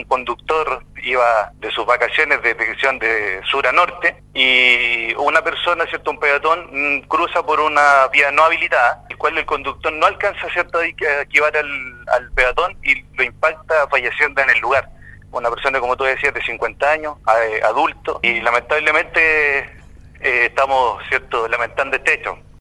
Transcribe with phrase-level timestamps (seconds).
[0.00, 5.86] un conductor iba de sus vacaciones de dirección de sur a norte y una persona,
[5.86, 6.10] ¿cierto?
[6.10, 10.48] Un peatón mm, cruza por una vía no habilitada, el cual el conductor no alcanza,
[10.52, 10.78] ¿cierto?
[10.78, 14.88] A esquivar al, al peatón y lo impacta falleciendo en el lugar.
[15.32, 19.60] Una persona, como tú decías, de 50 años, eh, adulto, y lamentablemente
[20.20, 22.36] eh, estamos, ¿cierto?, lamentando este hecho.